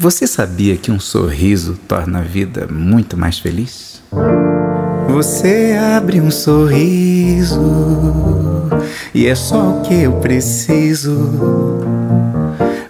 [0.00, 4.00] Você sabia que um sorriso torna a vida muito mais feliz?
[5.08, 7.60] Você abre um sorriso
[9.12, 11.80] e é só o que eu preciso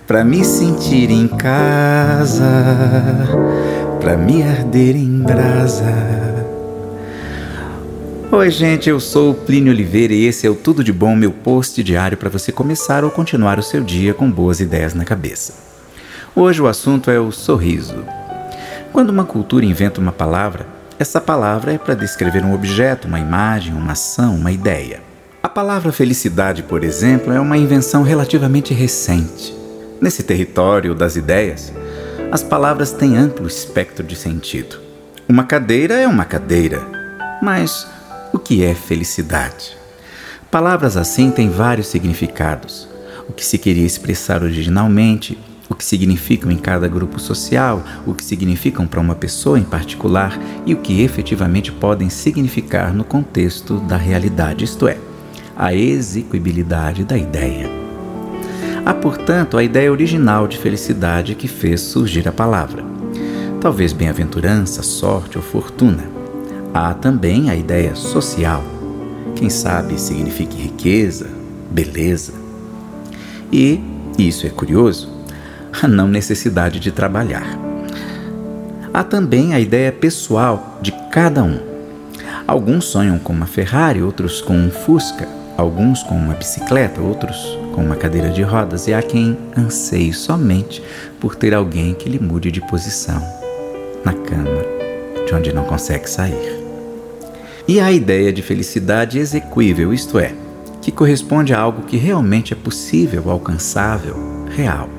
[0.06, 2.44] para me sentir em casa,
[4.02, 5.86] para me arder em brasa.
[8.30, 11.32] Oi, gente, eu sou o Plínio Oliveira e esse é o Tudo de Bom, meu
[11.32, 15.67] post diário para você começar ou continuar o seu dia com boas ideias na cabeça.
[16.34, 18.04] Hoje o assunto é o sorriso.
[18.92, 20.66] Quando uma cultura inventa uma palavra,
[20.98, 25.00] essa palavra é para descrever um objeto, uma imagem, uma ação, uma ideia.
[25.42, 29.54] A palavra felicidade, por exemplo, é uma invenção relativamente recente.
[30.00, 31.72] Nesse território das ideias,
[32.30, 34.78] as palavras têm amplo espectro de sentido.
[35.28, 36.86] Uma cadeira é uma cadeira,
[37.42, 37.86] mas
[38.32, 39.76] o que é felicidade?
[40.50, 42.88] Palavras assim têm vários significados.
[43.28, 48.24] O que se queria expressar originalmente, o que significam em cada grupo social, o que
[48.24, 53.96] significam para uma pessoa em particular e o que efetivamente podem significar no contexto da
[53.96, 54.98] realidade, isto é,
[55.56, 57.68] a execuibilidade da ideia.
[58.86, 62.82] Há, portanto, a ideia original de felicidade que fez surgir a palavra.
[63.60, 66.04] Talvez bem-aventurança, sorte ou fortuna.
[66.72, 68.62] Há também a ideia social.
[69.34, 71.28] Quem sabe signifique riqueza,
[71.70, 72.32] beleza.
[73.52, 73.80] E,
[74.18, 75.17] isso é curioso,
[75.82, 77.46] a não necessidade de trabalhar.
[78.92, 81.58] Há também a ideia pessoal de cada um.
[82.46, 87.36] Alguns sonham com uma Ferrari, outros com um Fusca, alguns com uma bicicleta, outros
[87.74, 90.82] com uma cadeira de rodas, e há quem anseie somente
[91.20, 93.22] por ter alguém que lhe mude de posição
[94.04, 94.62] na cama,
[95.26, 96.58] de onde não consegue sair
[97.68, 100.32] e a ideia de felicidade execuível, isto é,
[100.80, 104.16] que corresponde a algo que realmente é possível, alcançável,
[104.56, 104.97] real.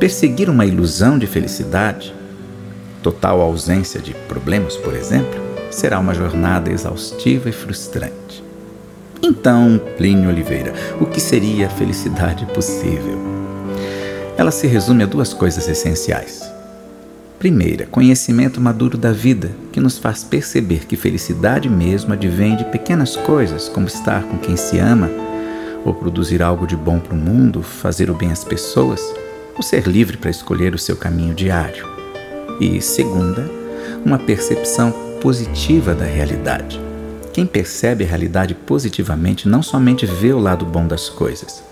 [0.00, 2.14] Perseguir uma ilusão de felicidade,
[3.02, 5.38] total ausência de problemas, por exemplo,
[5.70, 8.42] será uma jornada exaustiva e frustrante.
[9.22, 13.18] Então, Plínio Oliveira, o que seria a felicidade possível?
[14.38, 16.50] Ela se resume a duas coisas essenciais:
[17.38, 23.16] Primeira, conhecimento maduro da vida, que nos faz perceber que felicidade mesmo advém de pequenas
[23.16, 25.10] coisas, como estar com quem se ama,
[25.84, 29.02] ou produzir algo de bom para o mundo, fazer o bem às pessoas,
[29.60, 31.86] ou ser livre para escolher o seu caminho diário.
[32.58, 33.46] E segunda,
[34.02, 34.90] uma percepção
[35.20, 36.80] positiva da realidade.
[37.30, 41.62] Quem percebe a realidade positivamente não somente vê o lado bom das coisas.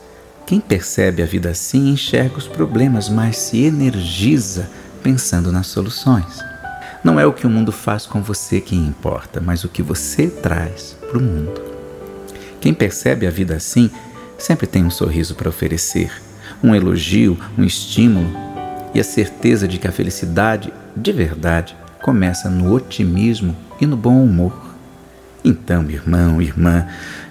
[0.46, 4.68] Quem percebe a vida assim enxerga os problemas, mas se energiza
[5.02, 6.40] pensando nas soluções.
[7.02, 10.26] Não é o que o mundo faz com você que importa, mas o que você
[10.26, 11.62] traz para o mundo.
[12.60, 13.90] Quem percebe a vida assim
[14.36, 16.27] sempre tem um sorriso para oferecer,
[16.62, 18.30] um elogio, um estímulo
[18.94, 24.22] e a certeza de que a felicidade, de verdade, começa no otimismo e no bom
[24.22, 24.52] humor.
[25.44, 26.86] Então, irmão, irmã,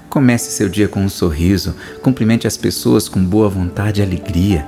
[0.09, 4.65] comece seu dia com um sorriso, cumprimente as pessoas com boa vontade e alegria.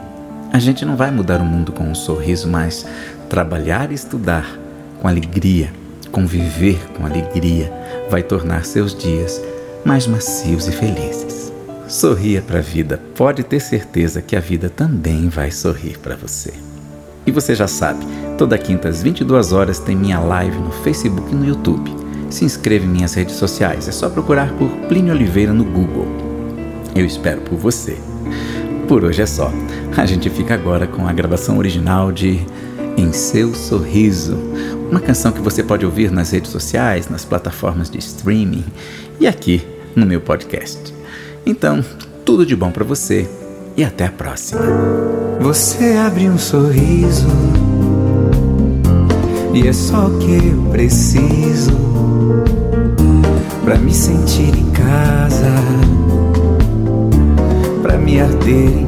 [0.51, 2.85] A gente não vai mudar o mundo com um sorriso, mas
[3.29, 4.59] trabalhar e estudar
[4.99, 5.71] com alegria,
[6.11, 7.71] conviver com alegria,
[8.09, 9.41] vai tornar seus dias
[9.85, 11.48] mais macios e felizes.
[11.89, 16.53] Sorria para a vida, pode ter certeza que a vida também vai sorrir para você.
[17.25, 18.05] E você já sabe,
[18.38, 21.89] toda quinta às 22 horas tem minha live no Facebook e no YouTube.
[22.29, 26.05] Se inscreva em minhas redes sociais, é só procurar por Plínio Oliveira no Google.
[26.95, 27.97] Eu espero por você.
[28.88, 29.51] Por hoje é só.
[29.97, 32.39] A gente fica agora com a gravação original de
[32.97, 34.38] Em Seu Sorriso,
[34.91, 38.66] uma canção que você pode ouvir nas redes sociais, nas plataformas de streaming
[39.19, 40.98] e aqui no meu podcast.
[41.49, 41.83] Então,
[42.23, 43.27] tudo de bom para você
[43.75, 44.61] e até a próxima.
[45.41, 47.27] Você abre um sorriso
[49.53, 51.71] e é só o que eu preciso
[53.63, 55.49] para me sentir em casa
[58.09, 58.85] me arder em